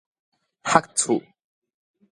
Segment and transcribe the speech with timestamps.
[0.65, 1.21] 蓄厝